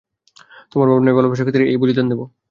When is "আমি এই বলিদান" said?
1.65-2.05